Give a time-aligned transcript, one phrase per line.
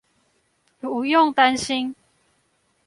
[0.79, 1.93] 不用擔心